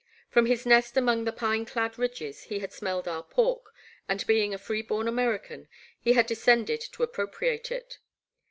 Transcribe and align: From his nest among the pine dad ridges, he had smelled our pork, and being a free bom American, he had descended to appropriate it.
From 0.31 0.47
his 0.47 0.65
nest 0.65 0.97
among 0.97 1.25
the 1.25 1.31
pine 1.31 1.63
dad 1.63 1.99
ridges, 1.99 2.45
he 2.45 2.57
had 2.57 2.73
smelled 2.73 3.07
our 3.07 3.21
pork, 3.21 3.71
and 4.09 4.25
being 4.25 4.51
a 4.51 4.57
free 4.57 4.81
bom 4.81 5.07
American, 5.07 5.67
he 5.99 6.13
had 6.13 6.25
descended 6.25 6.81
to 6.93 7.03
appropriate 7.03 7.71
it. 7.71 7.99